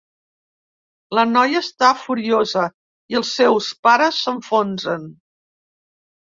[1.17, 2.63] La noia està furiosa
[3.15, 5.07] i els seus pares s'enfonsen.